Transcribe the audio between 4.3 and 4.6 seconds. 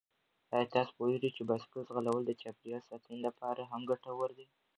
دي؟